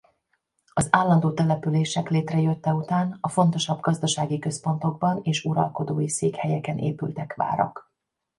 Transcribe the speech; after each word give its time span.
Az 0.73 0.87
állandó 0.91 1.31
települések 1.31 2.09
létrejötte 2.09 2.73
után 2.73 3.17
a 3.21 3.29
fontosabb 3.29 3.79
gazdasági 3.79 4.39
központokban 4.39 5.19
és 5.23 5.43
uralkodói 5.43 6.09
székhelyeken 6.09 6.77
épültek 6.77 7.35
várak. 7.35 7.91